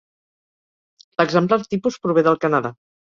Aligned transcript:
L'exemplar 1.23 1.59
tipus 1.75 1.99
prové 2.07 2.25
del 2.29 2.41
Canadà. 2.47 2.73